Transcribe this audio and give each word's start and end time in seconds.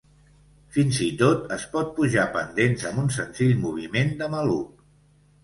Fins 0.77 1.01
i 1.07 1.09
tot 1.19 1.53
es 1.57 1.65
pot 1.75 1.91
pujar 1.99 2.25
pendents 2.39 2.87
amb 2.93 3.03
un 3.03 3.13
senzill 3.19 3.55
moviment 3.67 4.13
de 4.25 4.33
maluc. 4.39 4.83